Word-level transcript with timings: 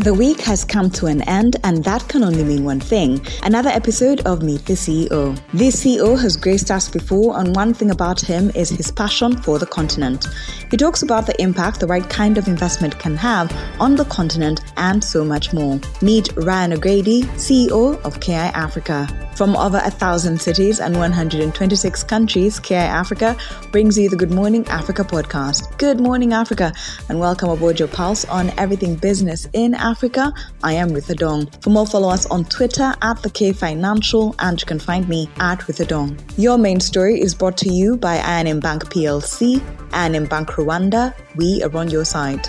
The 0.00 0.14
week 0.14 0.40
has 0.40 0.64
come 0.64 0.88
to 0.92 1.08
an 1.08 1.20
end, 1.28 1.56
and 1.62 1.84
that 1.84 2.08
can 2.08 2.24
only 2.24 2.42
mean 2.42 2.64
one 2.64 2.80
thing 2.80 3.20
another 3.42 3.68
episode 3.68 4.20
of 4.20 4.42
Meet 4.42 4.64
the 4.64 4.72
CEO. 4.72 5.38
This 5.52 5.84
CEO 5.84 6.18
has 6.18 6.38
graced 6.38 6.70
us 6.70 6.88
before, 6.88 7.38
and 7.38 7.54
one 7.54 7.74
thing 7.74 7.90
about 7.90 8.18
him 8.18 8.50
is 8.54 8.70
his 8.70 8.90
passion 8.90 9.36
for 9.42 9.58
the 9.58 9.66
continent. 9.66 10.26
He 10.70 10.78
talks 10.78 11.02
about 11.02 11.26
the 11.26 11.38
impact 11.38 11.80
the 11.80 11.86
right 11.86 12.08
kind 12.08 12.38
of 12.38 12.48
investment 12.48 12.98
can 12.98 13.14
have 13.14 13.54
on 13.78 13.94
the 13.94 14.06
continent 14.06 14.62
and 14.78 15.04
so 15.04 15.22
much 15.22 15.52
more. 15.52 15.78
Meet 16.00 16.34
Ryan 16.34 16.72
O'Grady, 16.72 17.24
CEO 17.36 18.02
of 18.02 18.20
KI 18.20 18.32
Africa. 18.32 19.06
From 19.36 19.54
over 19.56 19.80
a 19.84 19.90
thousand 19.90 20.40
cities 20.40 20.80
and 20.80 20.96
126 20.96 22.04
countries, 22.04 22.58
KI 22.58 22.74
Africa 22.74 23.36
brings 23.70 23.98
you 23.98 24.08
the 24.08 24.16
Good 24.16 24.30
Morning 24.30 24.66
Africa 24.68 25.04
podcast. 25.04 25.76
Good 25.78 26.00
morning, 26.00 26.32
Africa, 26.32 26.72
and 27.10 27.20
welcome 27.20 27.50
aboard 27.50 27.78
your 27.78 27.88
pulse 27.88 28.24
on 28.26 28.50
everything 28.58 28.96
business 28.96 29.46
in 29.52 29.74
Africa 29.74 29.89
Africa, 29.90 30.32
I 30.62 30.74
am 30.74 30.92
Ruth 30.92 31.08
Adong. 31.08 31.50
For 31.62 31.70
more, 31.70 31.84
follow 31.84 32.10
us 32.10 32.24
on 32.26 32.44
Twitter 32.44 32.94
at 33.02 33.20
the 33.22 33.30
K 33.30 33.52
Financial, 33.52 34.36
and 34.38 34.60
you 34.60 34.64
can 34.64 34.78
find 34.78 35.08
me 35.08 35.28
at 35.40 35.66
Ruth 35.66 35.78
Adong. 35.78 36.16
Your 36.38 36.58
main 36.58 36.78
story 36.78 37.20
is 37.20 37.34
brought 37.34 37.56
to 37.58 37.72
you 37.72 37.96
by 37.96 38.18
I&M 38.18 38.60
Bank 38.60 38.84
PLC, 38.84 39.60
I&M 39.92 40.26
Bank 40.26 40.50
Rwanda. 40.50 41.12
We 41.34 41.64
are 41.64 41.76
on 41.76 41.90
your 41.90 42.04
side. 42.04 42.44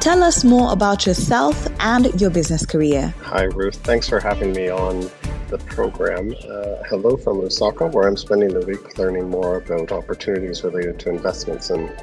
Tell 0.00 0.22
us 0.22 0.42
more 0.42 0.72
about 0.72 1.04
yourself 1.04 1.68
and 1.78 2.18
your 2.18 2.30
business 2.30 2.64
career. 2.64 3.14
Hi, 3.24 3.42
Ruth. 3.42 3.76
Thanks 3.76 4.08
for 4.08 4.20
having 4.20 4.54
me 4.54 4.70
on 4.70 5.10
the 5.50 5.58
program. 5.58 6.32
Uh, 6.48 6.82
hello 6.88 7.18
from 7.18 7.42
Lusaka, 7.42 7.92
where 7.92 8.08
I'm 8.08 8.16
spending 8.16 8.54
the 8.54 8.64
week 8.64 8.96
learning 8.96 9.28
more 9.28 9.58
about 9.58 9.92
opportunities 9.92 10.64
related 10.64 10.98
to 11.00 11.10
investments 11.10 11.68
in 11.68 11.94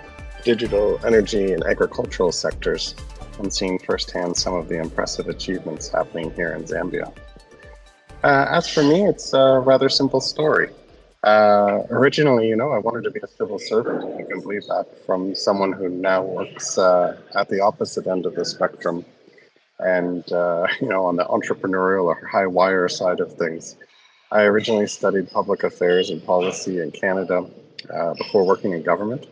digital, 0.43 0.99
energy, 1.05 1.53
and 1.53 1.63
agricultural 1.63 2.31
sectors 2.31 2.95
and 3.39 3.53
seeing 3.53 3.79
firsthand 3.79 4.35
some 4.35 4.53
of 4.53 4.67
the 4.67 4.79
impressive 4.79 5.27
achievements 5.27 5.89
happening 5.89 6.31
here 6.33 6.53
in 6.53 6.63
Zambia. 6.63 7.11
Uh, 8.23 8.47
as 8.49 8.67
for 8.67 8.83
me, 8.83 9.05
it's 9.05 9.33
a 9.33 9.59
rather 9.59 9.89
simple 9.89 10.21
story. 10.21 10.69
Uh, 11.23 11.83
originally, 11.89 12.47
you 12.47 12.55
know, 12.55 12.71
I 12.71 12.79
wanted 12.79 13.03
to 13.03 13.11
be 13.11 13.19
a 13.21 13.27
civil 13.27 13.59
servant. 13.59 14.19
You 14.19 14.25
can 14.25 14.41
believe 14.41 14.65
that 14.67 14.85
from 15.05 15.35
someone 15.35 15.73
who 15.73 15.89
now 15.89 16.23
works 16.23 16.77
uh, 16.77 17.17
at 17.35 17.49
the 17.49 17.59
opposite 17.59 18.07
end 18.07 18.25
of 18.25 18.35
the 18.35 18.45
spectrum 18.45 19.05
and, 19.79 20.31
uh, 20.31 20.67
you 20.81 20.87
know, 20.87 21.05
on 21.05 21.15
the 21.15 21.25
entrepreneurial 21.25 22.05
or 22.05 22.25
high 22.25 22.47
wire 22.47 22.87
side 22.87 23.19
of 23.19 23.33
things. 23.33 23.75
I 24.31 24.43
originally 24.43 24.87
studied 24.87 25.31
public 25.31 25.63
affairs 25.63 26.09
and 26.09 26.23
policy 26.25 26.81
in 26.81 26.91
Canada 26.91 27.45
uh, 27.93 28.13
before 28.15 28.45
working 28.45 28.73
in 28.73 28.83
government 28.83 29.27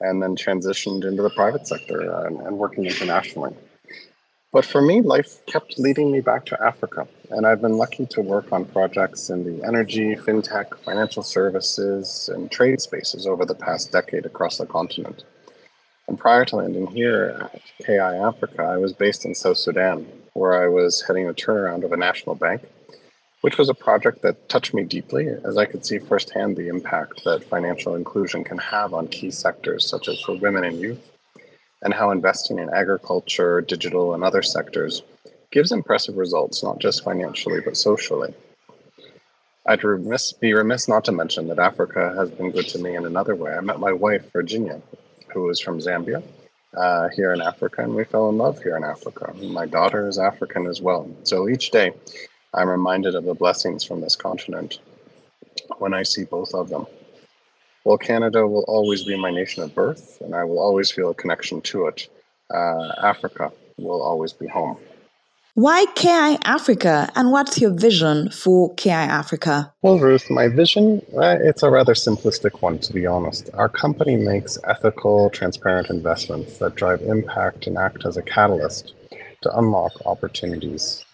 and 0.00 0.22
then 0.22 0.36
transitioned 0.36 1.04
into 1.04 1.22
the 1.22 1.30
private 1.30 1.66
sector 1.66 2.12
uh, 2.12 2.26
and, 2.26 2.40
and 2.40 2.58
working 2.58 2.86
internationally. 2.86 3.54
But 4.50 4.64
for 4.64 4.80
me, 4.80 5.02
life 5.02 5.44
kept 5.46 5.78
leading 5.78 6.10
me 6.10 6.20
back 6.20 6.46
to 6.46 6.62
Africa. 6.62 7.06
And 7.30 7.46
I've 7.46 7.60
been 7.60 7.76
lucky 7.76 8.06
to 8.06 8.22
work 8.22 8.50
on 8.50 8.64
projects 8.64 9.28
in 9.28 9.44
the 9.44 9.66
energy, 9.66 10.16
fintech, 10.16 10.78
financial 10.78 11.22
services, 11.22 12.30
and 12.32 12.50
trade 12.50 12.80
spaces 12.80 13.26
over 13.26 13.44
the 13.44 13.54
past 13.54 13.92
decade 13.92 14.24
across 14.24 14.56
the 14.56 14.66
continent. 14.66 15.24
And 16.06 16.18
prior 16.18 16.46
to 16.46 16.56
landing 16.56 16.86
here 16.86 17.50
at 17.52 17.60
KI 17.84 17.98
Africa, 17.98 18.62
I 18.62 18.78
was 18.78 18.94
based 18.94 19.26
in 19.26 19.34
South 19.34 19.58
Sudan, 19.58 20.06
where 20.32 20.62
I 20.62 20.68
was 20.68 21.02
heading 21.02 21.28
a 21.28 21.34
turnaround 21.34 21.84
of 21.84 21.92
a 21.92 21.98
national 21.98 22.34
bank 22.34 22.62
which 23.40 23.58
was 23.58 23.68
a 23.68 23.74
project 23.74 24.22
that 24.22 24.48
touched 24.48 24.74
me 24.74 24.82
deeply 24.82 25.28
as 25.44 25.56
I 25.56 25.64
could 25.64 25.86
see 25.86 25.98
firsthand 25.98 26.56
the 26.56 26.68
impact 26.68 27.24
that 27.24 27.44
financial 27.44 27.94
inclusion 27.94 28.42
can 28.44 28.58
have 28.58 28.94
on 28.94 29.08
key 29.08 29.30
sectors 29.30 29.86
such 29.86 30.08
as 30.08 30.20
for 30.20 30.36
women 30.36 30.64
and 30.64 30.80
youth, 30.80 31.10
and 31.82 31.94
how 31.94 32.10
investing 32.10 32.58
in 32.58 32.68
agriculture, 32.74 33.60
digital, 33.60 34.14
and 34.14 34.24
other 34.24 34.42
sectors 34.42 35.02
gives 35.50 35.72
impressive 35.72 36.16
results, 36.16 36.62
not 36.62 36.78
just 36.78 37.04
financially, 37.04 37.60
but 37.64 37.76
socially. 37.76 38.34
I'd 39.66 39.84
remiss, 39.84 40.32
be 40.32 40.54
remiss 40.54 40.88
not 40.88 41.04
to 41.04 41.12
mention 41.12 41.46
that 41.48 41.58
Africa 41.58 42.14
has 42.16 42.30
been 42.30 42.50
good 42.50 42.68
to 42.68 42.78
me 42.78 42.96
in 42.96 43.04
another 43.04 43.36
way. 43.36 43.52
I 43.52 43.60
met 43.60 43.78
my 43.78 43.92
wife, 43.92 44.32
Virginia, 44.32 44.80
who 45.32 45.48
is 45.50 45.60
from 45.60 45.78
Zambia, 45.78 46.22
uh, 46.76 47.08
here 47.10 47.32
in 47.32 47.40
Africa, 47.40 47.82
and 47.82 47.94
we 47.94 48.04
fell 48.04 48.28
in 48.28 48.38
love 48.38 48.62
here 48.62 48.76
in 48.76 48.84
Africa. 48.84 49.32
My 49.34 49.66
daughter 49.66 50.08
is 50.08 50.18
African 50.18 50.66
as 50.66 50.80
well. 50.80 51.08
So 51.22 51.48
each 51.48 51.70
day, 51.70 51.92
I'm 52.54 52.68
reminded 52.68 53.14
of 53.14 53.24
the 53.24 53.34
blessings 53.34 53.84
from 53.84 54.00
this 54.00 54.16
continent 54.16 54.78
when 55.78 55.92
I 55.92 56.02
see 56.02 56.24
both 56.24 56.54
of 56.54 56.70
them. 56.70 56.86
While 57.82 57.98
Canada 57.98 58.46
will 58.46 58.64
always 58.68 59.04
be 59.04 59.16
my 59.16 59.30
nation 59.30 59.62
of 59.62 59.74
birth, 59.74 60.20
and 60.20 60.34
I 60.34 60.44
will 60.44 60.58
always 60.58 60.90
feel 60.90 61.10
a 61.10 61.14
connection 61.14 61.60
to 61.62 61.86
it, 61.86 62.08
uh, 62.52 62.92
Africa 63.02 63.52
will 63.76 64.02
always 64.02 64.32
be 64.32 64.46
home. 64.46 64.78
Why 65.54 65.86
KI 65.94 66.38
Africa, 66.44 67.10
and 67.16 67.32
what's 67.32 67.60
your 67.60 67.72
vision 67.72 68.30
for 68.30 68.74
KI 68.74 68.90
Africa? 68.90 69.72
Well, 69.82 69.98
Ruth, 69.98 70.30
my 70.30 70.48
vision, 70.48 71.02
uh, 71.16 71.36
it's 71.40 71.62
a 71.62 71.70
rather 71.70 71.94
simplistic 71.94 72.62
one, 72.62 72.78
to 72.80 72.92
be 72.92 73.06
honest. 73.06 73.50
Our 73.54 73.68
company 73.68 74.16
makes 74.16 74.56
ethical, 74.64 75.30
transparent 75.30 75.90
investments 75.90 76.58
that 76.58 76.76
drive 76.76 77.02
impact 77.02 77.66
and 77.66 77.76
act 77.76 78.06
as 78.06 78.16
a 78.16 78.22
catalyst 78.22 78.94
to 79.42 79.58
unlock 79.58 79.92
opportunities 80.06 81.04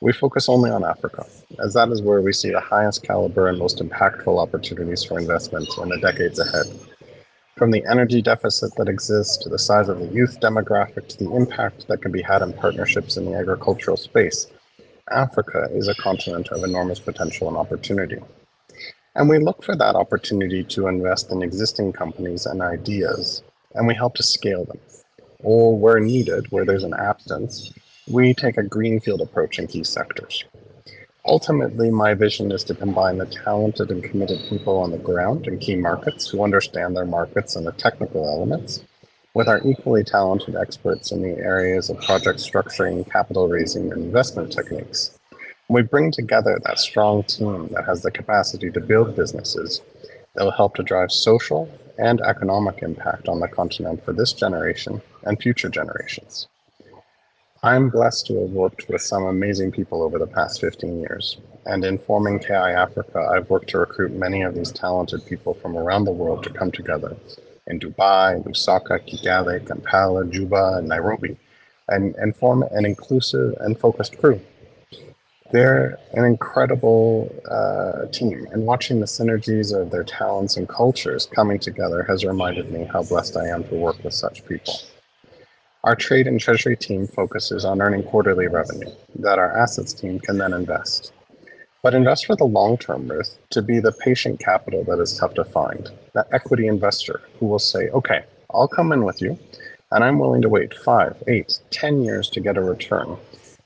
we 0.00 0.12
focus 0.12 0.48
only 0.48 0.70
on 0.70 0.84
Africa, 0.84 1.26
as 1.62 1.74
that 1.74 1.90
is 1.90 2.00
where 2.00 2.22
we 2.22 2.32
see 2.32 2.50
the 2.50 2.60
highest 2.60 3.02
caliber 3.02 3.48
and 3.48 3.58
most 3.58 3.78
impactful 3.78 4.38
opportunities 4.38 5.04
for 5.04 5.18
investment 5.18 5.68
in 5.78 5.88
the 5.90 5.98
decades 5.98 6.38
ahead. 6.38 6.66
From 7.56 7.70
the 7.70 7.84
energy 7.90 8.22
deficit 8.22 8.74
that 8.76 8.88
exists 8.88 9.36
to 9.38 9.50
the 9.50 9.58
size 9.58 9.90
of 9.90 9.98
the 9.98 10.06
youth 10.06 10.40
demographic 10.40 11.08
to 11.08 11.18
the 11.18 11.34
impact 11.34 11.86
that 11.88 12.00
can 12.00 12.12
be 12.12 12.22
had 12.22 12.40
in 12.40 12.54
partnerships 12.54 13.18
in 13.18 13.26
the 13.26 13.36
agricultural 13.36 13.98
space, 13.98 14.46
Africa 15.10 15.68
is 15.72 15.88
a 15.88 15.94
continent 15.96 16.48
of 16.48 16.64
enormous 16.64 17.00
potential 17.00 17.48
and 17.48 17.56
opportunity. 17.58 18.18
And 19.14 19.28
we 19.28 19.38
look 19.38 19.62
for 19.62 19.76
that 19.76 19.96
opportunity 19.96 20.64
to 20.64 20.86
invest 20.86 21.30
in 21.30 21.42
existing 21.42 21.92
companies 21.92 22.46
and 22.46 22.62
ideas, 22.62 23.42
and 23.74 23.86
we 23.86 23.94
help 23.94 24.14
to 24.14 24.22
scale 24.22 24.64
them. 24.64 24.78
Or 25.42 25.76
where 25.76 26.00
needed, 26.00 26.50
where 26.50 26.64
there's 26.64 26.84
an 26.84 26.94
absence, 26.94 27.72
we 28.10 28.34
take 28.34 28.56
a 28.56 28.62
greenfield 28.62 29.20
approach 29.20 29.60
in 29.60 29.68
key 29.68 29.84
sectors. 29.84 30.44
Ultimately, 31.26 31.90
my 31.90 32.14
vision 32.14 32.50
is 32.50 32.64
to 32.64 32.74
combine 32.74 33.18
the 33.18 33.26
talented 33.26 33.92
and 33.92 34.02
committed 34.02 34.40
people 34.48 34.78
on 34.78 34.90
the 34.90 34.98
ground 34.98 35.46
in 35.46 35.58
key 35.58 35.76
markets 35.76 36.28
who 36.28 36.42
understand 36.42 36.96
their 36.96 37.04
markets 37.04 37.54
and 37.54 37.64
the 37.64 37.72
technical 37.72 38.26
elements 38.26 38.82
with 39.34 39.46
our 39.46 39.60
equally 39.64 40.02
talented 40.02 40.56
experts 40.56 41.12
in 41.12 41.22
the 41.22 41.38
areas 41.38 41.88
of 41.88 42.00
project 42.00 42.40
structuring, 42.40 43.08
capital 43.08 43.46
raising, 43.46 43.92
and 43.92 44.02
investment 44.02 44.50
techniques. 44.50 45.16
We 45.68 45.82
bring 45.82 46.10
together 46.10 46.58
that 46.64 46.80
strong 46.80 47.22
team 47.22 47.68
that 47.74 47.84
has 47.84 48.02
the 48.02 48.10
capacity 48.10 48.72
to 48.72 48.80
build 48.80 49.14
businesses 49.14 49.82
that 50.34 50.42
will 50.42 50.50
help 50.50 50.74
to 50.76 50.82
drive 50.82 51.12
social 51.12 51.70
and 51.96 52.20
economic 52.22 52.82
impact 52.82 53.28
on 53.28 53.38
the 53.38 53.46
continent 53.46 54.04
for 54.04 54.12
this 54.12 54.32
generation 54.32 55.00
and 55.22 55.40
future 55.40 55.68
generations. 55.68 56.48
I'm 57.62 57.90
blessed 57.90 58.26
to 58.28 58.40
have 58.40 58.52
worked 58.52 58.88
with 58.88 59.02
some 59.02 59.24
amazing 59.24 59.72
people 59.72 60.02
over 60.02 60.18
the 60.18 60.26
past 60.26 60.62
15 60.62 60.98
years. 60.98 61.36
And 61.66 61.84
in 61.84 61.98
forming 61.98 62.38
KI 62.38 62.54
Africa, 62.54 63.28
I've 63.30 63.50
worked 63.50 63.68
to 63.70 63.80
recruit 63.80 64.12
many 64.12 64.40
of 64.40 64.54
these 64.54 64.72
talented 64.72 65.26
people 65.26 65.52
from 65.52 65.76
around 65.76 66.04
the 66.04 66.12
world 66.12 66.42
to 66.44 66.50
come 66.50 66.72
together 66.72 67.14
in 67.66 67.78
Dubai, 67.78 68.42
Lusaka, 68.46 68.98
Kigali, 69.06 69.66
Kampala, 69.66 70.24
Juba, 70.24 70.76
and 70.78 70.88
Nairobi, 70.88 71.36
and, 71.88 72.14
and 72.14 72.34
form 72.34 72.62
an 72.70 72.86
inclusive 72.86 73.54
and 73.60 73.78
focused 73.78 74.16
crew. 74.16 74.40
They're 75.52 75.98
an 76.14 76.24
incredible 76.24 77.30
uh, 77.50 78.06
team, 78.06 78.46
and 78.52 78.64
watching 78.64 79.00
the 79.00 79.06
synergies 79.06 79.78
of 79.78 79.90
their 79.90 80.04
talents 80.04 80.56
and 80.56 80.66
cultures 80.66 81.26
coming 81.26 81.58
together 81.58 82.04
has 82.04 82.24
reminded 82.24 82.72
me 82.72 82.84
how 82.84 83.02
blessed 83.02 83.36
I 83.36 83.48
am 83.48 83.64
to 83.64 83.74
work 83.74 84.02
with 84.02 84.14
such 84.14 84.46
people. 84.46 84.74
Our 85.82 85.96
trade 85.96 86.26
and 86.26 86.38
treasury 86.38 86.76
team 86.76 87.06
focuses 87.06 87.64
on 87.64 87.80
earning 87.80 88.02
quarterly 88.02 88.48
revenue 88.48 88.90
that 89.18 89.38
our 89.38 89.56
assets 89.56 89.94
team 89.94 90.20
can 90.20 90.36
then 90.36 90.52
invest. 90.52 91.12
But 91.82 91.94
invest 91.94 92.26
for 92.26 92.36
the 92.36 92.44
long 92.44 92.76
term, 92.76 93.08
Ruth, 93.08 93.38
to 93.48 93.62
be 93.62 93.80
the 93.80 93.92
patient 93.92 94.40
capital 94.40 94.84
that 94.84 95.00
is 95.00 95.16
tough 95.16 95.32
to 95.34 95.44
find, 95.44 95.90
that 96.12 96.28
equity 96.32 96.66
investor 96.66 97.22
who 97.38 97.46
will 97.46 97.58
say, 97.58 97.88
okay, 97.88 98.24
I'll 98.52 98.68
come 98.68 98.92
in 98.92 99.04
with 99.04 99.22
you, 99.22 99.38
and 99.90 100.04
I'm 100.04 100.18
willing 100.18 100.42
to 100.42 100.50
wait 100.50 100.74
five, 100.74 101.16
eight, 101.28 101.58
ten 101.70 102.02
years 102.02 102.28
to 102.30 102.40
get 102.40 102.58
a 102.58 102.62
return 102.62 103.16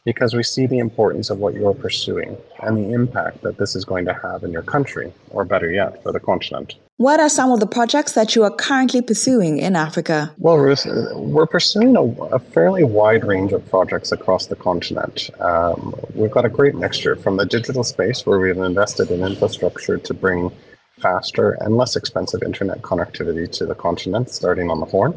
because 0.04 0.34
we 0.34 0.42
see 0.42 0.66
the 0.66 0.78
importance 0.78 1.30
of 1.30 1.38
what 1.38 1.54
you're 1.54 1.74
pursuing 1.74 2.36
and 2.62 2.76
the 2.76 2.92
impact 2.92 3.42
that 3.42 3.56
this 3.56 3.74
is 3.74 3.84
going 3.84 4.04
to 4.04 4.12
have 4.12 4.44
in 4.44 4.52
your 4.52 4.62
country, 4.62 5.12
or 5.30 5.44
better 5.44 5.70
yet, 5.70 6.02
for 6.02 6.12
the 6.12 6.20
continent. 6.20 6.74
What 6.98 7.20
are 7.20 7.28
some 7.28 7.50
of 7.50 7.60
the 7.60 7.66
projects 7.66 8.12
that 8.12 8.36
you 8.36 8.44
are 8.44 8.50
currently 8.50 9.00
pursuing 9.00 9.58
in 9.58 9.74
Africa? 9.74 10.32
Well, 10.38 10.58
Ruth, 10.58 10.86
we're 11.14 11.46
pursuing 11.46 11.96
a, 11.96 12.02
a 12.02 12.38
fairly 12.38 12.84
wide 12.84 13.24
range 13.24 13.52
of 13.52 13.68
projects 13.68 14.12
across 14.12 14.46
the 14.46 14.56
continent. 14.56 15.30
Um, 15.40 15.94
we've 16.14 16.30
got 16.30 16.44
a 16.44 16.50
great 16.50 16.74
mixture 16.74 17.16
from 17.16 17.36
the 17.36 17.46
digital 17.46 17.82
space, 17.82 18.26
where 18.26 18.38
we've 18.38 18.56
invested 18.58 19.10
in 19.10 19.24
infrastructure 19.24 19.96
to 19.96 20.14
bring 20.14 20.52
faster 21.00 21.52
and 21.60 21.76
less 21.76 21.96
expensive 21.96 22.42
internet 22.42 22.82
connectivity 22.82 23.50
to 23.50 23.66
the 23.66 23.74
continent, 23.74 24.30
starting 24.30 24.70
on 24.70 24.78
the 24.80 24.86
Horn, 24.86 25.14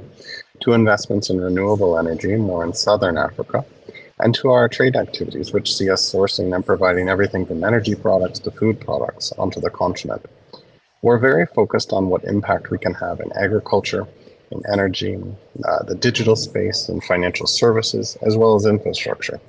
to 0.62 0.74
investments 0.74 1.30
in 1.30 1.40
renewable 1.40 2.00
energy 2.00 2.36
more 2.36 2.64
in 2.64 2.74
southern 2.74 3.18
Africa, 3.18 3.64
and 4.20 4.34
to 4.36 4.50
our 4.50 4.68
trade 4.68 4.96
activities, 4.96 5.54
which 5.54 5.76
see 5.76 5.90
us 5.90 6.12
sourcing 6.12 6.56
and 6.56 6.66
providing 6.66 7.10
everything 7.10 7.46
from 7.46 7.64
energy 7.64 7.96
products 7.96 8.40
to 8.40 8.52
food 8.52 8.80
products 8.80 9.32
onto 9.34 9.60
the 9.60 9.70
continent. 9.70 10.26
We're 11.02 11.20
very 11.20 11.46
focused 11.46 11.94
on 11.94 12.10
what 12.10 12.24
impact 12.24 12.72
we 12.72 12.80
can 12.80 12.94
have 12.96 13.20
in 13.20 13.32
agriculture, 13.34 14.08
in 14.52 14.64
energy, 14.72 15.18
uh, 15.64 15.84
the 15.84 15.96
digital 15.96 16.36
space, 16.36 16.90
and 16.90 17.04
financial 17.04 17.46
services, 17.46 18.18
as 18.24 18.36
well 18.36 18.56
as 18.56 18.66
infrastructure. 18.66 19.40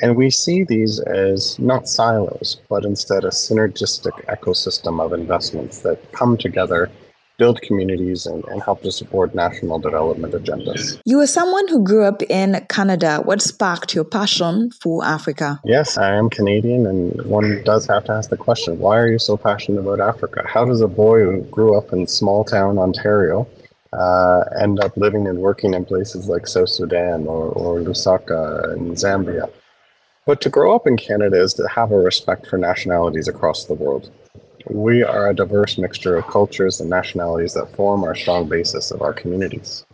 And 0.00 0.14
we 0.14 0.30
see 0.30 0.62
these 0.62 1.00
as 1.00 1.58
not 1.58 1.88
silos, 1.88 2.60
but 2.68 2.84
instead 2.84 3.24
a 3.24 3.28
synergistic 3.28 4.12
ecosystem 4.26 5.00
of 5.04 5.12
investments 5.12 5.78
that 5.80 6.12
come 6.12 6.36
together 6.36 6.90
build 7.38 7.60
communities 7.62 8.26
and, 8.26 8.44
and, 8.46 8.62
help 8.62 8.82
to 8.82 8.90
support 8.90 9.34
national 9.34 9.78
development 9.78 10.32
agendas. 10.34 11.00
You 11.04 11.20
are 11.20 11.26
someone 11.26 11.68
who 11.68 11.84
grew 11.84 12.04
up 12.04 12.22
in 12.22 12.64
Canada. 12.68 13.20
What 13.24 13.42
sparked 13.42 13.94
your 13.94 14.04
passion 14.04 14.70
for 14.70 15.04
Africa? 15.04 15.60
Yes, 15.64 15.98
I 15.98 16.14
am 16.14 16.30
Canadian, 16.30 16.86
and 16.86 17.22
one 17.26 17.62
does 17.64 17.86
have 17.86 18.04
to 18.04 18.12
ask 18.12 18.30
the 18.30 18.36
question 18.36 18.78
why 18.78 18.98
are 18.98 19.08
you 19.08 19.18
so 19.18 19.36
passionate 19.36 19.80
about 19.80 20.00
Africa? 20.00 20.42
How 20.46 20.64
does 20.64 20.80
a 20.80 20.88
boy 20.88 21.24
who 21.24 21.42
grew 21.42 21.76
up 21.76 21.92
in 21.92 22.06
small 22.06 22.44
town 22.44 22.78
Ontario 22.78 23.46
uh, 23.92 24.44
end 24.60 24.80
up 24.80 24.96
living 24.96 25.26
and 25.26 25.38
working 25.38 25.74
in 25.74 25.84
places 25.84 26.28
like 26.28 26.46
South 26.46 26.70
Sudan 26.70 27.26
or, 27.26 27.48
or 27.50 27.80
Lusaka 27.80 28.76
in 28.76 28.92
Zambia? 28.92 29.50
But 30.24 30.40
to 30.40 30.50
grow 30.50 30.74
up 30.74 30.86
in 30.88 30.96
Canada 30.96 31.40
is 31.40 31.54
to 31.54 31.68
have 31.68 31.92
a 31.92 31.98
respect 31.98 32.48
for 32.48 32.58
nationalities 32.58 33.28
across 33.28 33.66
the 33.66 33.74
world. 33.74 34.10
We 34.70 35.04
are 35.04 35.28
a 35.28 35.34
diverse 35.34 35.78
mixture 35.78 36.16
of 36.16 36.26
cultures 36.26 36.80
and 36.80 36.90
nationalities 36.90 37.54
that 37.54 37.74
form 37.76 38.02
our 38.02 38.16
strong 38.16 38.48
basis 38.48 38.90
of 38.90 39.00
our 39.00 39.12
communities. 39.12 39.86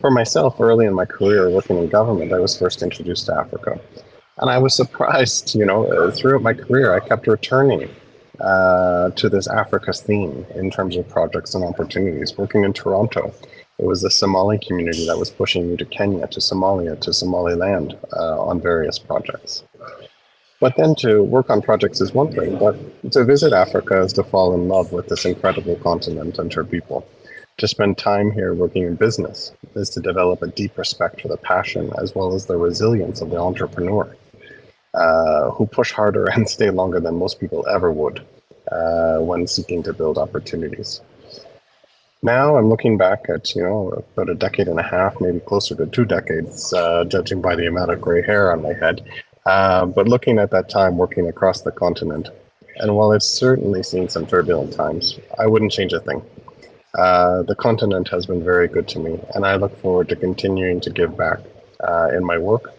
For 0.00 0.10
myself, 0.10 0.60
early 0.60 0.84
in 0.84 0.92
my 0.92 1.06
career 1.06 1.48
working 1.48 1.78
in 1.78 1.88
government, 1.88 2.32
I 2.32 2.38
was 2.38 2.58
first 2.58 2.82
introduced 2.82 3.26
to 3.26 3.34
Africa. 3.34 3.80
And 4.38 4.50
I 4.50 4.58
was 4.58 4.74
surprised, 4.82 5.54
you 5.54 5.64
know, 5.64 5.86
uh, 5.86 6.10
throughout 6.10 6.42
my 6.42 6.52
career, 6.52 6.92
I 6.92 7.00
kept 7.00 7.26
returning 7.26 7.88
uh, 8.40 9.10
to 9.10 9.28
this 9.30 9.46
Africa 9.46 9.92
theme 9.94 10.44
in 10.54 10.70
terms 10.70 10.96
of 10.96 11.08
projects 11.08 11.54
and 11.54 11.64
opportunities. 11.64 12.36
Working 12.36 12.64
in 12.64 12.74
Toronto, 12.74 13.32
it 13.78 13.86
was 13.86 14.02
the 14.02 14.10
Somali 14.10 14.58
community 14.58 15.06
that 15.06 15.18
was 15.18 15.30
pushing 15.30 15.70
me 15.70 15.76
to 15.78 15.84
Kenya, 15.86 16.26
to 16.26 16.40
Somalia, 16.40 17.00
to 17.00 17.12
Somaliland 17.12 17.96
uh, 18.12 18.38
on 18.38 18.60
various 18.60 18.98
projects. 18.98 19.64
But 20.64 20.76
then 20.78 20.94
to 21.00 21.22
work 21.22 21.50
on 21.50 21.60
projects 21.60 22.00
is 22.00 22.14
one 22.14 22.32
thing, 22.32 22.58
but 22.58 22.74
to 23.12 23.22
visit 23.22 23.52
Africa 23.52 24.00
is 24.00 24.14
to 24.14 24.24
fall 24.24 24.54
in 24.54 24.66
love 24.66 24.92
with 24.92 25.08
this 25.08 25.26
incredible 25.26 25.76
continent 25.76 26.38
and 26.38 26.50
her 26.54 26.64
people. 26.64 27.06
To 27.58 27.68
spend 27.68 27.98
time 27.98 28.30
here 28.30 28.54
working 28.54 28.84
in 28.84 28.94
business 28.94 29.52
is 29.74 29.90
to 29.90 30.00
develop 30.00 30.40
a 30.40 30.46
deep 30.46 30.78
respect 30.78 31.20
for 31.20 31.28
the 31.28 31.36
passion 31.36 31.92
as 31.98 32.14
well 32.14 32.34
as 32.34 32.46
the 32.46 32.56
resilience 32.56 33.20
of 33.20 33.28
the 33.28 33.36
entrepreneur, 33.36 34.16
uh, 34.94 35.50
who 35.50 35.66
push 35.66 35.92
harder 35.92 36.24
and 36.32 36.48
stay 36.48 36.70
longer 36.70 36.98
than 36.98 37.18
most 37.18 37.38
people 37.38 37.68
ever 37.68 37.92
would 37.92 38.24
uh, 38.72 39.18
when 39.18 39.46
seeking 39.46 39.82
to 39.82 39.92
build 39.92 40.16
opportunities. 40.16 41.02
Now 42.22 42.56
I'm 42.56 42.70
looking 42.70 42.96
back 42.96 43.26
at, 43.28 43.54
you 43.54 43.62
know, 43.62 44.02
about 44.16 44.30
a 44.30 44.34
decade 44.34 44.68
and 44.68 44.80
a 44.80 44.82
half, 44.82 45.20
maybe 45.20 45.40
closer 45.40 45.74
to 45.74 45.84
two 45.84 46.06
decades, 46.06 46.72
uh, 46.72 47.04
judging 47.04 47.42
by 47.42 47.54
the 47.54 47.66
amount 47.66 47.90
of 47.90 48.00
gray 48.00 48.22
hair 48.22 48.50
on 48.50 48.62
my 48.62 48.72
head. 48.72 49.04
Uh, 49.46 49.86
but 49.86 50.08
looking 50.08 50.38
at 50.38 50.50
that 50.50 50.68
time 50.68 50.96
working 50.96 51.28
across 51.28 51.62
the 51.62 51.70
continent, 51.70 52.30
and 52.76 52.96
while 52.96 53.12
it's 53.12 53.28
certainly 53.28 53.82
seen 53.82 54.08
some 54.08 54.26
turbulent 54.26 54.72
times, 54.72 55.18
I 55.38 55.46
wouldn't 55.46 55.72
change 55.72 55.92
a 55.92 56.00
thing. 56.00 56.22
Uh, 56.96 57.42
the 57.42 57.54
continent 57.54 58.08
has 58.08 58.26
been 58.26 58.42
very 58.42 58.68
good 58.68 58.88
to 58.88 58.98
me, 58.98 59.20
and 59.34 59.44
I 59.44 59.56
look 59.56 59.78
forward 59.80 60.08
to 60.10 60.16
continuing 60.16 60.80
to 60.80 60.90
give 60.90 61.16
back 61.16 61.40
uh, 61.86 62.08
in 62.14 62.24
my 62.24 62.38
work, 62.38 62.72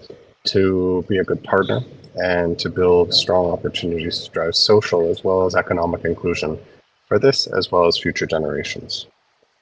to 0.45 1.05
be 1.07 1.17
a 1.17 1.23
good 1.23 1.43
partner, 1.43 1.81
and 2.15 2.57
to 2.59 2.69
build 2.69 3.13
strong 3.13 3.51
opportunities 3.51 4.23
to 4.23 4.31
drive 4.31 4.55
social 4.55 5.09
as 5.09 5.23
well 5.23 5.45
as 5.45 5.55
economic 5.55 6.05
inclusion 6.05 6.57
for 7.07 7.19
this 7.19 7.45
as 7.47 7.71
well 7.71 7.85
as 7.87 7.97
future 7.97 8.25
generations. 8.25 9.05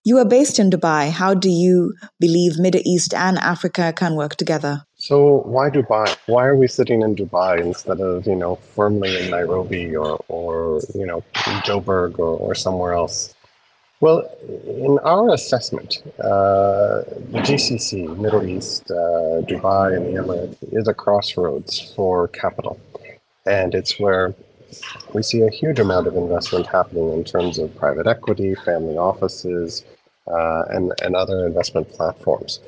You 0.06 0.18
are 0.18 0.26
based 0.26 0.60
in 0.60 0.70
Dubai. 0.70 1.12
How 1.12 1.34
do 1.34 1.50
you 1.50 1.94
believe 2.20 2.60
Middle 2.60 2.82
East 2.86 3.14
and 3.14 3.38
Africa 3.38 3.94
can 3.96 4.16
work 4.16 4.36
together? 4.36 4.84
So 5.08 5.42
why 5.56 5.70
Dubai? 5.70 6.08
Why 6.28 6.46
are 6.46 6.56
we 6.56 6.68
sitting 6.70 7.02
in 7.02 7.14
Dubai 7.14 7.60
instead 7.60 8.00
of 8.00 8.26
you 8.26 8.38
know 8.38 8.56
firmly 8.76 9.12
in 9.22 9.32
Nairobi 9.32 9.94
or 9.98 10.24
or 10.30 10.80
you 10.96 11.06
know 11.06 11.20
Joburg 11.68 12.20
or, 12.20 12.38
or 12.46 12.56
somewhere 12.56 12.94
else? 12.94 13.36
Well, 14.00 14.20
in 14.86 14.98
our 15.04 15.34
assessment, 15.34 16.02
uh, 16.32 17.04
GCC, 17.48 18.18
Middle 18.24 18.46
East, 18.46 18.90
uh, 18.92 19.44
Dubai, 19.52 19.88
and 19.98 20.06
the 20.08 20.22
Emirates 20.22 20.58
is 20.72 20.88
a 20.88 20.94
crossroads 20.94 21.74
for 21.94 22.30
capital, 22.30 22.80
and 23.46 23.76
it's 23.76 24.00
where 24.00 24.34
we 25.14 25.22
see 25.22 25.42
a 25.42 25.50
huge 25.50 25.80
amount 25.80 26.08
of 26.08 26.16
investment 26.16 26.66
happening 26.66 27.12
in 27.12 27.26
terms 27.26 27.60
of 27.60 27.76
private 27.76 28.08
equity, 28.08 28.56
family 28.56 28.96
offices, 28.96 29.84
uh, 30.28 30.64
and, 30.70 30.94
and 31.02 31.14
other 31.14 31.46
investment 31.46 31.90
platforms. 31.92 32.62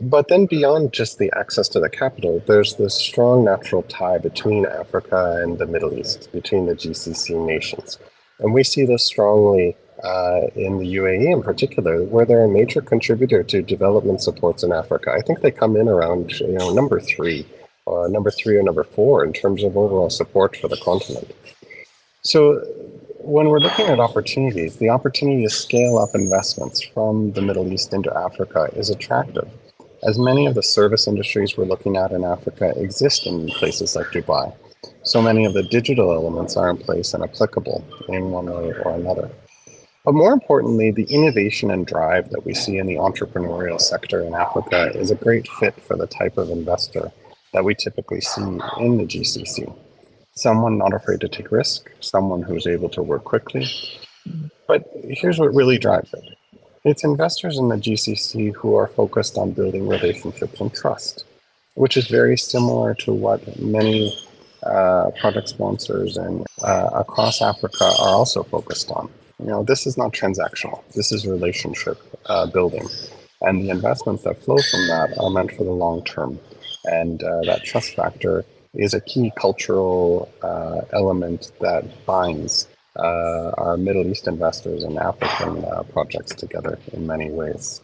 But 0.00 0.28
then 0.28 0.46
beyond 0.46 0.92
just 0.92 1.18
the 1.18 1.32
access 1.36 1.68
to 1.68 1.80
the 1.80 1.88
capital, 1.88 2.42
there's 2.46 2.74
this 2.74 2.94
strong 2.94 3.44
natural 3.44 3.82
tie 3.82 4.18
between 4.18 4.66
Africa 4.66 5.40
and 5.40 5.58
the 5.58 5.66
Middle 5.66 5.96
East, 5.96 6.32
between 6.32 6.66
the 6.66 6.74
GCC 6.74 7.44
nations. 7.46 7.98
And 8.40 8.52
we 8.52 8.64
see 8.64 8.84
this 8.84 9.04
strongly 9.04 9.76
uh, 10.02 10.48
in 10.56 10.78
the 10.78 10.96
UAE 10.96 11.32
in 11.32 11.42
particular, 11.42 12.02
where 12.02 12.26
they're 12.26 12.44
a 12.44 12.48
major 12.48 12.80
contributor 12.80 13.44
to 13.44 13.62
development 13.62 14.20
supports 14.20 14.64
in 14.64 14.72
Africa. 14.72 15.12
I 15.12 15.20
think 15.20 15.40
they 15.40 15.52
come 15.52 15.76
in 15.76 15.88
around 15.88 16.40
you 16.40 16.48
know 16.48 16.74
number 16.74 17.00
three, 17.00 17.46
or 17.86 18.08
number 18.08 18.30
three 18.30 18.56
or 18.56 18.62
number 18.62 18.84
four 18.84 19.24
in 19.24 19.32
terms 19.32 19.62
of 19.62 19.76
overall 19.76 20.10
support 20.10 20.56
for 20.56 20.66
the 20.66 20.76
continent. 20.78 21.30
So 22.22 22.64
when 23.18 23.48
we're 23.48 23.60
looking 23.60 23.86
at 23.86 24.00
opportunities, 24.00 24.76
the 24.76 24.88
opportunity 24.88 25.44
to 25.44 25.50
scale 25.50 25.98
up 25.98 26.10
investments 26.14 26.82
from 26.82 27.32
the 27.32 27.42
Middle 27.42 27.72
East 27.72 27.94
into 27.94 28.14
Africa 28.14 28.70
is 28.74 28.90
attractive, 28.90 29.48
as 30.04 30.18
many 30.18 30.46
of 30.46 30.54
the 30.54 30.62
service 30.62 31.08
industries 31.08 31.56
we're 31.56 31.64
looking 31.64 31.96
at 31.96 32.12
in 32.12 32.24
Africa 32.24 32.72
exist 32.76 33.26
in 33.26 33.48
places 33.48 33.96
like 33.96 34.06
Dubai. 34.08 34.54
So 35.02 35.22
many 35.22 35.46
of 35.46 35.54
the 35.54 35.62
digital 35.62 36.12
elements 36.12 36.56
are 36.56 36.68
in 36.68 36.76
place 36.76 37.14
and 37.14 37.24
applicable 37.24 37.82
in 38.08 38.30
one 38.30 38.46
way 38.46 38.72
or 38.84 38.94
another. 38.94 39.30
But 40.04 40.14
more 40.14 40.34
importantly, 40.34 40.90
the 40.90 41.04
innovation 41.04 41.70
and 41.70 41.86
drive 41.86 42.28
that 42.30 42.44
we 42.44 42.52
see 42.52 42.76
in 42.76 42.86
the 42.86 42.96
entrepreneurial 42.96 43.80
sector 43.80 44.20
in 44.20 44.34
Africa 44.34 44.90
is 44.94 45.10
a 45.10 45.14
great 45.14 45.48
fit 45.48 45.74
for 45.80 45.96
the 45.96 46.06
type 46.06 46.36
of 46.36 46.50
investor 46.50 47.10
that 47.54 47.64
we 47.64 47.74
typically 47.74 48.20
see 48.20 48.42
in 48.42 48.98
the 48.98 49.06
GCC. 49.06 49.74
Someone 50.34 50.76
not 50.76 50.92
afraid 50.92 51.20
to 51.22 51.28
take 51.28 51.50
risk, 51.50 51.90
someone 52.00 52.42
who's 52.42 52.66
able 52.66 52.90
to 52.90 53.02
work 53.02 53.24
quickly. 53.24 53.66
But 54.66 54.84
here's 55.04 55.38
what 55.38 55.54
really 55.54 55.78
drives 55.78 56.12
it 56.12 56.24
it's 56.84 57.04
investors 57.04 57.58
in 57.58 57.68
the 57.68 57.76
GCC 57.76 58.54
who 58.54 58.76
are 58.76 58.88
focused 58.88 59.38
on 59.38 59.52
building 59.52 59.88
relationships 59.88 60.60
and 60.60 60.72
trust, 60.72 61.24
which 61.74 61.96
is 61.96 62.08
very 62.08 62.36
similar 62.36 62.94
to 62.94 63.12
what 63.12 63.58
many 63.58 64.14
uh, 64.64 65.10
project 65.20 65.48
sponsors 65.48 66.16
and 66.16 66.46
uh, 66.62 66.90
across 66.94 67.40
Africa 67.40 67.84
are 67.84 68.14
also 68.14 68.42
focused 68.42 68.90
on. 68.90 69.10
You 69.38 69.46
know, 69.46 69.62
this 69.62 69.86
is 69.86 69.96
not 69.96 70.12
transactional. 70.12 70.82
This 70.94 71.10
is 71.10 71.26
relationship 71.26 71.98
uh, 72.26 72.46
building, 72.46 72.86
and 73.40 73.62
the 73.62 73.70
investments 73.70 74.22
that 74.24 74.42
flow 74.42 74.58
from 74.58 74.86
that 74.88 75.18
are 75.18 75.30
meant 75.30 75.52
for 75.52 75.64
the 75.64 75.72
long 75.72 76.04
term 76.04 76.38
and 76.84 77.22
uh, 77.22 77.40
that 77.42 77.64
trust 77.64 77.94
factor 77.94 78.44
is 78.74 78.94
a 78.94 79.00
key 79.00 79.32
cultural 79.36 80.28
uh, 80.42 80.82
element 80.92 81.52
that 81.60 81.84
binds 82.04 82.68
uh, 82.98 83.50
our 83.58 83.76
Middle 83.76 84.06
East 84.06 84.28
investors 84.28 84.84
and 84.84 84.98
African 84.98 85.64
uh, 85.64 85.82
projects 85.84 86.34
together 86.34 86.78
in 86.92 87.06
many 87.06 87.30
ways. 87.30 87.82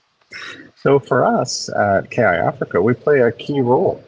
So 0.77 0.99
for 0.99 1.25
us 1.25 1.69
at 1.71 2.11
KI 2.11 2.23
Africa, 2.23 2.81
we 2.81 2.95
play 2.95 3.21
a 3.21 3.33
key 3.33 3.61
role 3.61 4.03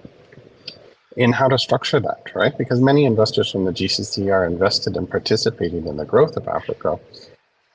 in 1.17 1.33
how 1.33 1.49
to 1.49 1.59
structure 1.59 2.01
that, 2.01 2.31
right? 2.35 2.57
Because 2.57 2.81
many 2.81 3.05
investors 3.05 3.51
from 3.51 3.65
the 3.65 3.73
GCC 3.73 4.33
are 4.33 4.47
invested 4.47 4.97
in 4.97 5.07
participating 5.07 5.87
in 5.87 5.97
the 5.97 6.05
growth 6.05 6.37
of 6.37 6.49
Africa 6.49 6.99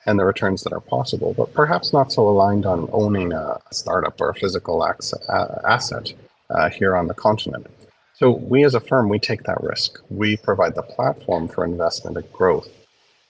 and 0.06 0.18
the 0.18 0.24
returns 0.24 0.62
that 0.64 0.72
are 0.72 0.80
possible, 0.80 1.34
but 1.34 1.52
perhaps 1.52 1.92
not 1.92 2.10
so 2.10 2.28
aligned 2.28 2.64
on 2.66 2.88
owning 2.92 3.32
a 3.32 3.60
startup 3.70 4.20
or 4.20 4.30
a 4.30 4.34
physical 4.34 4.84
asset 4.84 6.12
uh, 6.50 6.70
here 6.70 6.96
on 6.96 7.06
the 7.06 7.14
continent. 7.14 7.66
So 8.14 8.32
we 8.32 8.64
as 8.64 8.74
a 8.74 8.80
firm, 8.80 9.08
we 9.08 9.18
take 9.18 9.44
that 9.44 9.62
risk. 9.62 10.00
We 10.08 10.36
provide 10.38 10.74
the 10.74 10.82
platform 10.82 11.46
for 11.46 11.64
investment 11.64 12.16
and 12.16 12.32
growth 12.32 12.68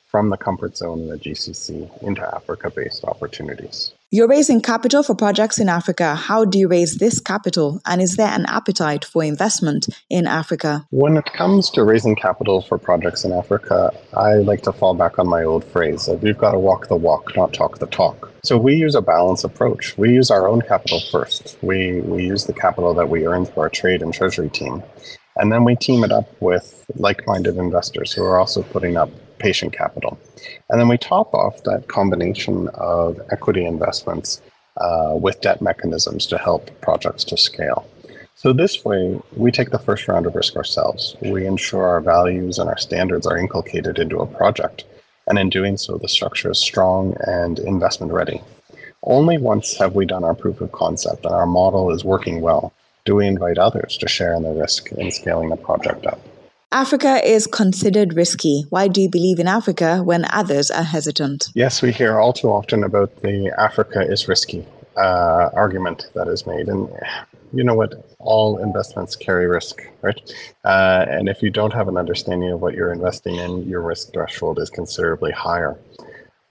from 0.09 0.31
the 0.31 0.37
comfort 0.37 0.77
zone 0.77 1.01
in 1.01 1.09
the 1.09 1.19
GCC 1.19 2.03
into 2.03 2.23
Africa-based 2.35 3.05
opportunities. 3.05 3.93
You're 4.11 4.27
raising 4.27 4.63
capital 4.63 5.03
for 5.03 5.15
projects 5.15 5.59
in 5.59 5.69
Africa. 5.69 6.15
How 6.15 6.47
do 6.47 6.59
you 6.59 6.67
raise 6.67 6.97
this 6.97 7.21
capital? 7.21 7.79
And 7.85 8.01
is 8.01 8.17
there 8.17 8.33
an 8.33 8.47
appetite 8.47 9.05
for 9.05 9.23
investment 9.23 9.87
in 10.09 10.27
Africa? 10.27 10.87
When 10.91 11.19
it 11.19 11.27
comes 11.27 11.69
to 11.71 11.85
raising 11.85 12.17
capital 12.17 12.63
for 12.63 12.79
projects 12.79 13.27
in 13.27 13.33
Africa, 13.35 13.93
I 14.15 14.37
like 14.37 14.63
to 14.63 14.73
fall 14.73 14.95
back 14.95 15.19
on 15.19 15.29
my 15.29 15.45
old 15.45 15.63
phrase 15.63 16.09
of 16.09 16.23
we've 16.23 16.39
got 16.39 16.53
to 16.53 16.59
walk 16.59 16.89
the 16.89 16.97
walk, 16.97 17.37
not 17.37 17.53
talk 17.53 17.81
the 17.81 17.87
talk. 17.87 18.33
So 18.43 18.57
we 18.57 18.77
use 18.77 18.95
a 18.95 19.03
balanced 19.03 19.45
approach. 19.45 19.99
We 19.99 20.15
use 20.15 20.31
our 20.31 20.49
own 20.49 20.63
capital 20.63 21.01
first. 21.13 21.59
We, 21.61 22.01
we 22.01 22.25
use 22.25 22.47
the 22.47 22.55
capital 22.55 22.95
that 22.95 23.11
we 23.11 23.27
earn 23.27 23.45
through 23.45 23.65
our 23.65 23.69
trade 23.69 24.01
and 24.01 24.15
treasury 24.15 24.49
team. 24.49 24.83
And 25.37 25.53
then 25.53 25.65
we 25.65 25.77
team 25.77 26.03
it 26.03 26.13
up 26.13 26.29
with 26.41 26.83
like 26.95 27.27
minded 27.27 27.59
investors 27.59 28.11
who 28.13 28.25
are 28.25 28.39
also 28.39 28.63
putting 28.63 28.97
up 28.97 29.11
patient 29.39 29.73
capital. 29.73 30.19
And 30.69 30.81
then 30.81 30.89
we 30.89 30.99
top 30.99 31.35
off 31.35 31.63
that 31.65 31.89
combination 31.89 32.69
of 32.75 33.21
equity 33.31 33.65
investments 33.65 34.41
uh, 34.77 35.15
with 35.15 35.41
debt 35.41 35.61
mechanisms 35.61 36.27
to 36.27 36.39
help 36.39 36.71
projects 36.81 37.25
to 37.25 37.37
scale. 37.37 37.87
So 38.35 38.53
this 38.53 38.85
way, 38.85 39.21
we 39.37 39.51
take 39.51 39.71
the 39.71 39.79
first 39.79 40.07
round 40.07 40.27
of 40.27 40.37
risk 40.37 40.57
ourselves. 40.57 41.17
We 41.21 41.47
ensure 41.47 41.89
our 41.89 42.01
values 42.01 42.59
and 42.59 42.69
our 42.69 42.79
standards 42.79 43.27
are 43.27 43.37
inculcated 43.37 43.99
into 43.99 44.19
a 44.19 44.27
project. 44.27 44.85
And 45.27 45.39
in 45.39 45.51
doing 45.51 45.77
so, 45.77 45.99
the 45.99 46.09
structure 46.09 46.51
is 46.51 46.59
strong 46.59 47.17
and 47.27 47.59
investment 47.59 48.13
ready. 48.13 48.41
Only 49.03 49.39
once 49.39 49.77
have 49.77 49.95
we 49.95 50.07
done 50.07 50.25
our 50.25 50.35
proof 50.35 50.61
of 50.61 50.73
concept 50.73 51.25
and 51.25 51.35
our 51.35 51.47
model 51.47 51.91
is 51.91 52.05
working 52.05 52.41
well 52.41 52.73
do 53.09 53.17
we 53.17 53.27
invite 53.27 53.57
others 53.57 53.97
to 53.97 54.07
share 54.07 54.35
in 54.35 54.43
the 54.43 54.51
risk 54.51 54.93
in 54.93 55.11
scaling 55.11 55.49
the 55.49 55.57
project 55.57 56.07
up? 56.07 56.21
Africa 56.71 57.27
is 57.27 57.47
considered 57.47 58.15
risky. 58.15 58.67
Why 58.69 58.89
do 58.89 59.01
you 59.01 59.09
believe 59.09 59.39
in 59.39 59.49
Africa 59.49 60.03
when 60.03 60.27
others 60.31 60.71
are 60.71 60.83
hesitant? 60.83 61.49
Yes, 61.55 61.81
we 61.81 61.93
hear 61.93 62.19
all 62.19 62.35
too 62.35 62.49
often 62.49 62.85
about 62.85 63.23
the 63.23 63.51
Africa 63.59 64.03
is 64.03 64.29
risky 64.29 64.67
uh, 64.99 65.49
argument 65.55 66.11
that 66.15 66.29
is 66.29 66.47
made. 66.47 66.69
And 66.69 66.87
you 67.55 67.65
know 67.65 67.75
what? 67.75 67.95
All 68.19 68.59
investments 68.59 69.17
carry 69.17 69.47
risk, 69.47 69.81
right? 70.03 70.21
Uh, 70.63 71.07
and 71.09 71.31
if 71.31 71.41
you 71.43 71.49
don't 71.49 71.73
have 71.73 71.89
an 71.89 71.97
understanding 71.97 72.51
of 72.51 72.61
what 72.61 72.75
you're 72.75 72.93
investing 72.93 73.37
in, 73.37 73.67
your 73.67 73.81
risk 73.81 74.13
threshold 74.13 74.59
is 74.59 74.69
considerably 74.69 75.33
higher. 75.33 75.79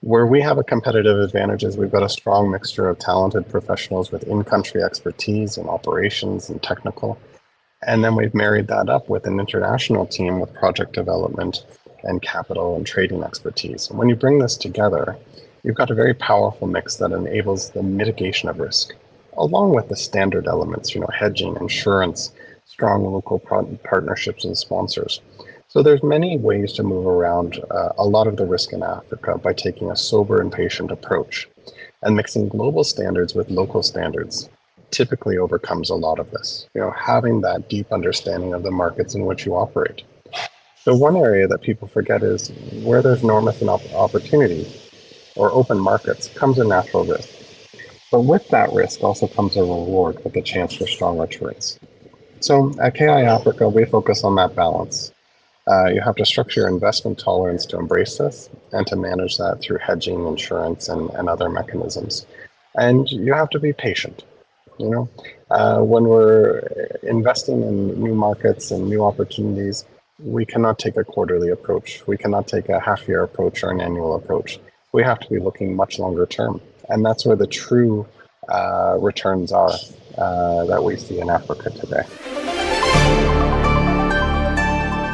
Where 0.00 0.26
we 0.26 0.40
have 0.40 0.58
a 0.58 0.64
competitive 0.64 1.20
advantage 1.20 1.62
is 1.62 1.76
we've 1.76 1.92
got 1.92 2.02
a 2.02 2.08
strong 2.08 2.50
mixture 2.50 2.88
of 2.88 2.98
talented 2.98 3.48
professionals 3.48 4.10
with 4.10 4.24
in 4.24 4.42
country 4.42 4.82
expertise 4.82 5.56
in 5.56 5.68
operations 5.68 6.50
and 6.50 6.60
technical. 6.60 7.20
And 7.88 8.04
then 8.04 8.16
we've 8.16 8.34
married 8.34 8.66
that 8.66 8.90
up 8.90 9.08
with 9.08 9.26
an 9.26 9.40
international 9.40 10.04
team 10.04 10.40
with 10.40 10.52
project 10.52 10.92
development 10.92 11.64
and 12.02 12.20
capital 12.20 12.76
and 12.76 12.86
trading 12.86 13.22
expertise. 13.22 13.88
And 13.88 13.98
when 13.98 14.10
you 14.10 14.14
bring 14.14 14.38
this 14.38 14.58
together, 14.58 15.16
you've 15.62 15.74
got 15.74 15.90
a 15.90 15.94
very 15.94 16.12
powerful 16.12 16.66
mix 16.66 16.96
that 16.96 17.12
enables 17.12 17.70
the 17.70 17.82
mitigation 17.82 18.50
of 18.50 18.60
risk, 18.60 18.92
along 19.38 19.74
with 19.74 19.88
the 19.88 19.96
standard 19.96 20.46
elements, 20.46 20.94
you 20.94 21.00
know, 21.00 21.08
hedging, 21.18 21.56
insurance, 21.56 22.30
strong 22.66 23.10
local 23.10 23.38
partnerships 23.38 24.44
and 24.44 24.58
sponsors. 24.58 25.22
So 25.68 25.82
there's 25.82 26.02
many 26.02 26.36
ways 26.36 26.74
to 26.74 26.82
move 26.82 27.06
around 27.06 27.58
uh, 27.70 27.92
a 27.96 28.04
lot 28.04 28.26
of 28.26 28.36
the 28.36 28.44
risk 28.44 28.74
in 28.74 28.82
Africa 28.82 29.38
by 29.38 29.54
taking 29.54 29.90
a 29.90 29.96
sober 29.96 30.42
and 30.42 30.52
patient 30.52 30.90
approach. 30.90 31.48
And 32.02 32.14
mixing 32.14 32.48
global 32.48 32.84
standards 32.84 33.34
with 33.34 33.48
local 33.48 33.82
standards 33.82 34.50
typically 34.90 35.38
overcomes 35.38 35.90
a 35.90 35.94
lot 35.94 36.18
of 36.18 36.30
this. 36.30 36.68
You 36.74 36.80
know, 36.80 36.90
having 36.90 37.40
that 37.42 37.68
deep 37.68 37.92
understanding 37.92 38.54
of 38.54 38.62
the 38.62 38.70
markets 38.70 39.14
in 39.14 39.26
which 39.26 39.46
you 39.46 39.54
operate. 39.54 40.02
The 40.84 40.96
one 40.96 41.16
area 41.16 41.46
that 41.48 41.60
people 41.60 41.88
forget 41.88 42.22
is 42.22 42.50
where 42.82 43.02
there's 43.02 43.22
enormous 43.22 43.62
opportunity 43.62 44.66
or 45.36 45.52
open 45.52 45.78
markets 45.78 46.28
comes 46.28 46.58
a 46.58 46.64
natural 46.64 47.04
risk. 47.04 47.28
But 48.10 48.22
with 48.22 48.48
that 48.48 48.72
risk 48.72 49.02
also 49.02 49.26
comes 49.28 49.56
a 49.56 49.60
reward 49.60 50.22
with 50.24 50.34
a 50.36 50.42
chance 50.42 50.74
for 50.74 50.86
strong 50.86 51.18
returns. 51.18 51.78
So 52.40 52.72
at 52.80 52.94
KI 52.94 53.04
Africa, 53.06 53.68
we 53.68 53.84
focus 53.84 54.24
on 54.24 54.34
that 54.36 54.54
balance. 54.54 55.12
Uh, 55.66 55.86
you 55.86 56.00
have 56.00 56.16
to 56.16 56.24
structure 56.24 56.60
your 56.60 56.68
investment 56.68 57.18
tolerance 57.18 57.66
to 57.66 57.78
embrace 57.78 58.16
this 58.16 58.48
and 58.72 58.86
to 58.86 58.96
manage 58.96 59.36
that 59.36 59.60
through 59.60 59.78
hedging, 59.78 60.26
insurance, 60.26 60.88
and, 60.88 61.10
and 61.10 61.28
other 61.28 61.50
mechanisms. 61.50 62.24
And 62.74 63.10
you 63.10 63.34
have 63.34 63.50
to 63.50 63.60
be 63.60 63.74
patient. 63.74 64.24
You 64.78 64.90
know, 64.90 65.08
uh, 65.50 65.80
when 65.80 66.04
we're 66.04 66.60
investing 67.02 67.62
in 67.62 68.00
new 68.00 68.14
markets 68.14 68.70
and 68.70 68.88
new 68.88 69.04
opportunities, 69.04 69.84
we 70.20 70.44
cannot 70.44 70.78
take 70.78 70.96
a 70.96 71.04
quarterly 71.04 71.50
approach. 71.50 72.06
We 72.06 72.16
cannot 72.16 72.46
take 72.46 72.68
a 72.68 72.78
half 72.78 73.06
year 73.08 73.22
approach 73.22 73.62
or 73.64 73.70
an 73.70 73.80
annual 73.80 74.14
approach. 74.14 74.60
We 74.92 75.02
have 75.02 75.18
to 75.20 75.28
be 75.28 75.38
looking 75.40 75.74
much 75.74 75.98
longer 75.98 76.26
term. 76.26 76.60
And 76.88 77.04
that's 77.04 77.26
where 77.26 77.36
the 77.36 77.46
true 77.46 78.06
uh, 78.48 78.96
returns 79.00 79.52
are 79.52 79.72
uh, 80.16 80.64
that 80.66 80.82
we 80.82 80.96
see 80.96 81.20
in 81.20 81.28
Africa 81.28 81.70
today. 81.70 82.02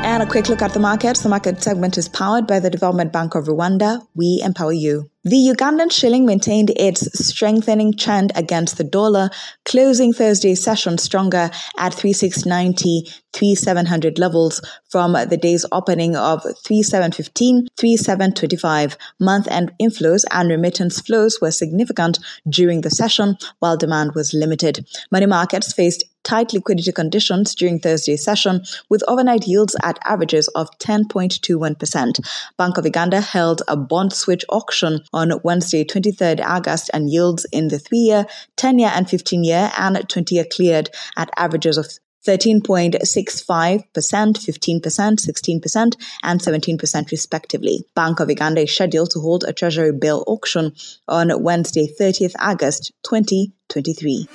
And 0.04 0.22
a 0.22 0.26
quick 0.26 0.48
look 0.48 0.62
at 0.62 0.74
the 0.74 0.80
markets. 0.80 1.22
The 1.22 1.28
market 1.28 1.62
segment 1.62 1.98
is 1.98 2.08
powered 2.08 2.46
by 2.46 2.60
the 2.60 2.70
Development 2.70 3.12
Bank 3.12 3.34
of 3.34 3.46
Rwanda. 3.46 4.06
We 4.14 4.40
empower 4.44 4.72
you. 4.72 5.10
The 5.26 5.54
Ugandan 5.54 5.90
shilling 5.90 6.26
maintained 6.26 6.68
its 6.76 7.26
strengthening 7.26 7.94
trend 7.94 8.30
against 8.34 8.76
the 8.76 8.84
dollar, 8.84 9.30
closing 9.64 10.12
Thursday's 10.12 10.62
session 10.62 10.98
stronger 10.98 11.50
at 11.78 11.94
3690, 11.94 13.10
3700 13.32 14.18
levels 14.18 14.60
from 14.90 15.12
the 15.12 15.38
day's 15.40 15.64
opening 15.72 16.14
of 16.14 16.42
3715, 16.42 17.68
3725. 17.74 18.98
Month-end 19.18 19.72
inflows 19.80 20.24
and 20.30 20.50
remittance 20.50 21.00
flows 21.00 21.40
were 21.40 21.50
significant 21.50 22.18
during 22.46 22.82
the 22.82 22.90
session, 22.90 23.38
while 23.60 23.78
demand 23.78 24.14
was 24.14 24.34
limited. 24.34 24.86
Money 25.10 25.24
markets 25.24 25.72
faced 25.72 26.04
tight 26.24 26.52
liquidity 26.52 26.90
conditions 26.90 27.54
during 27.54 27.78
Thursday's 27.78 28.24
session, 28.24 28.62
with 28.88 29.04
overnight 29.06 29.46
yields 29.46 29.76
at 29.82 29.98
averages 30.04 30.48
of 30.48 30.68
10.21%. 30.78 32.26
Bank 32.56 32.78
of 32.78 32.84
Uganda 32.84 33.20
held 33.20 33.62
a 33.68 33.76
bond 33.76 34.12
switch 34.12 34.44
auction 34.48 35.00
on 35.14 35.32
Wednesday, 35.42 35.84
23rd 35.84 36.44
August, 36.44 36.90
and 36.92 37.08
yields 37.08 37.46
in 37.52 37.68
the 37.68 37.78
three 37.78 37.98
year, 37.98 38.26
10 38.56 38.78
year, 38.80 38.90
and 38.92 39.08
15 39.08 39.44
year 39.44 39.70
and 39.78 40.06
20 40.08 40.34
year 40.34 40.44
cleared 40.50 40.90
at 41.16 41.30
averages 41.36 41.78
of 41.78 41.86
13.65%, 42.26 43.84
15%, 43.92 44.80
16%, 44.80 45.96
and 46.22 46.40
17% 46.40 47.10
respectively. 47.10 47.84
Bank 47.94 48.20
of 48.20 48.30
Uganda 48.30 48.62
is 48.62 48.74
scheduled 48.74 49.10
to 49.10 49.20
hold 49.20 49.44
a 49.44 49.52
treasury 49.52 49.92
bill 49.92 50.24
auction 50.26 50.72
on 51.06 51.42
Wednesday, 51.42 51.86
30th 52.00 52.34
August 52.38 52.92
2023. 53.04 54.26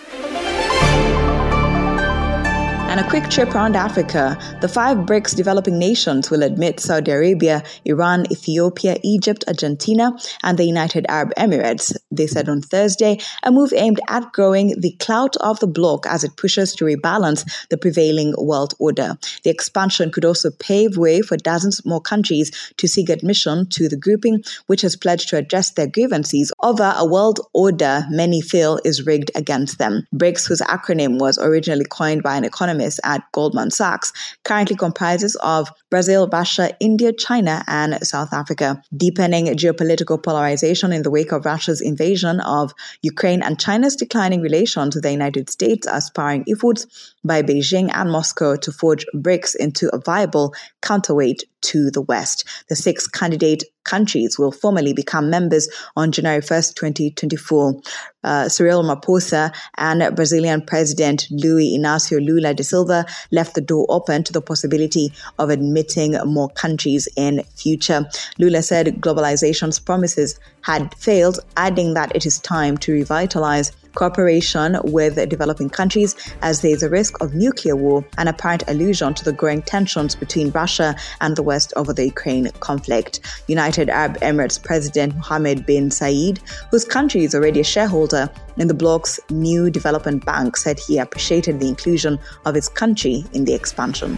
And 2.89 2.99
a 2.99 3.07
quick 3.07 3.29
trip 3.29 3.53
around 3.53 3.75
Africa. 3.75 4.35
The 4.61 4.67
five 4.67 5.05
BRICS 5.05 5.35
developing 5.35 5.77
nations 5.77 6.31
will 6.31 6.41
admit 6.41 6.79
Saudi 6.79 7.11
Arabia, 7.11 7.61
Iran, 7.85 8.25
Ethiopia, 8.31 8.97
Egypt, 9.03 9.43
Argentina, 9.47 10.17
and 10.41 10.57
the 10.57 10.63
United 10.63 11.05
Arab 11.07 11.31
Emirates. 11.35 11.95
They 12.09 12.25
said 12.25 12.49
on 12.49 12.61
Thursday, 12.63 13.19
a 13.43 13.51
move 13.51 13.73
aimed 13.75 13.99
at 14.09 14.33
growing 14.33 14.73
the 14.81 14.93
clout 14.93 15.37
of 15.37 15.59
the 15.59 15.67
bloc 15.67 16.07
as 16.07 16.23
it 16.23 16.35
pushes 16.35 16.73
to 16.77 16.85
rebalance 16.85 17.45
the 17.69 17.77
prevailing 17.77 18.33
world 18.39 18.73
order. 18.79 19.19
The 19.43 19.51
expansion 19.51 20.11
could 20.11 20.25
also 20.25 20.49
pave 20.49 20.97
way 20.97 21.21
for 21.21 21.37
dozens 21.37 21.85
more 21.85 22.01
countries 22.01 22.49
to 22.77 22.87
seek 22.87 23.09
admission 23.09 23.67
to 23.69 23.87
the 23.87 23.97
grouping, 23.97 24.43
which 24.65 24.81
has 24.81 24.95
pledged 24.95 25.29
to 25.29 25.37
address 25.37 25.69
their 25.69 25.85
grievances 25.85 26.51
over 26.63 26.95
a 26.97 27.05
world 27.05 27.39
order 27.53 28.03
many 28.09 28.41
feel 28.41 28.79
is 28.83 29.05
rigged 29.05 29.29
against 29.35 29.77
them. 29.77 30.07
BRICS, 30.15 30.47
whose 30.47 30.61
acronym 30.61 31.19
was 31.19 31.37
originally 31.37 31.85
coined 31.85 32.23
by 32.23 32.35
an 32.35 32.43
economist 32.43 32.78
economist 32.79 32.99
at 33.03 33.23
Goldman 33.31 33.71
Sachs, 33.71 34.13
currently 34.43 34.75
comprises 34.75 35.35
of 35.41 35.69
Brazil, 35.89 36.29
Russia, 36.31 36.75
India, 36.79 37.11
China, 37.11 37.63
and 37.67 37.95
South 38.05 38.33
Africa. 38.33 38.81
Deepening 38.95 39.47
geopolitical 39.55 40.21
polarization 40.21 40.93
in 40.93 41.03
the 41.03 41.11
wake 41.11 41.31
of 41.31 41.45
Russia's 41.45 41.81
invasion 41.81 42.39
of 42.41 42.73
Ukraine 43.01 43.41
and 43.41 43.59
China's 43.59 43.95
declining 43.95 44.41
relations 44.41 44.95
with 44.95 45.03
the 45.03 45.11
United 45.11 45.49
States 45.49 45.87
are 45.87 46.01
sparring 46.01 46.45
efforts 46.47 46.85
by 47.23 47.41
Beijing 47.41 47.91
and 47.93 48.11
Moscow 48.11 48.55
to 48.55 48.71
forge 48.71 49.05
BRICS 49.13 49.55
into 49.55 49.89
a 49.93 49.99
viable 49.99 50.53
counterweight 50.81 51.43
to 51.61 51.91
the 51.91 52.01
West. 52.01 52.45
The 52.69 52.75
six 52.75 53.07
candidate 53.07 53.63
countries 53.89 54.37
will 54.37 54.51
formally 54.51 54.93
become 54.93 55.29
members 55.29 55.67
on 55.95 56.11
January 56.11 56.41
1st, 56.41 56.75
2024. 56.75 57.81
Uh, 58.23 58.49
Cyril 58.49 58.83
Ramaphosa 58.83 59.51
and 59.77 60.15
Brazilian 60.15 60.61
President 60.61 61.25
Luiz 61.31 61.77
Inácio 61.77 62.23
Lula 62.23 62.53
da 62.53 62.63
Silva 62.63 63.05
left 63.31 63.55
the 63.55 63.61
door 63.61 63.85
open 63.89 64.23
to 64.25 64.33
the 64.33 64.41
possibility 64.41 65.11
of 65.39 65.49
admitting 65.49 66.17
more 66.25 66.49
countries 66.49 67.07
in 67.15 67.41
future. 67.55 68.05
Lula 68.37 68.61
said 68.61 68.87
globalization's 69.01 69.79
promises 69.79 70.37
had 70.61 70.93
failed, 70.95 71.39
adding 71.57 71.93
that 71.93 72.13
it 72.15 72.25
is 72.25 72.39
time 72.39 72.77
to 72.77 72.91
revitalize 72.91 73.71
cooperation 73.95 74.77
with 74.83 75.15
developing 75.29 75.69
countries 75.69 76.15
as 76.41 76.61
there 76.61 76.71
is 76.71 76.83
a 76.83 76.89
risk 76.89 77.21
of 77.21 77.33
nuclear 77.33 77.75
war, 77.75 78.05
an 78.17 78.27
apparent 78.27 78.63
allusion 78.67 79.13
to 79.13 79.23
the 79.23 79.33
growing 79.33 79.61
tensions 79.61 80.15
between 80.15 80.49
Russia 80.51 80.95
and 81.21 81.35
the 81.35 81.43
West 81.43 81.73
over 81.75 81.93
the 81.93 82.05
Ukraine 82.05 82.49
conflict. 82.59 83.19
United 83.47 83.89
Arab 83.89 84.17
Emirates 84.19 84.61
President 84.61 85.15
Mohammed 85.15 85.65
bin 85.65 85.89
Zayed, 85.89 86.39
whose 86.71 86.85
country 86.85 87.23
is 87.23 87.33
already 87.33 87.59
a 87.59 87.63
shareholder 87.63 88.29
in 88.57 88.67
the 88.67 88.73
bloc's 88.73 89.19
new 89.29 89.69
development 89.69 90.25
bank, 90.25 90.57
said 90.57 90.79
he 90.79 90.97
appreciated 90.97 91.59
the 91.59 91.67
inclusion 91.67 92.19
of 92.45 92.55
his 92.55 92.69
country 92.69 93.25
in 93.33 93.45
the 93.45 93.53
expansion. 93.53 94.17